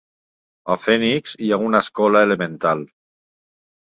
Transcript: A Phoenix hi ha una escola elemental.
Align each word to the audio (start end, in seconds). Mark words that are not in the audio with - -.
A 0.75 0.77
Phoenix 0.83 1.35
hi 1.47 1.51
ha 1.51 1.59
una 1.65 1.81
escola 1.85 2.23
elemental. 2.29 2.81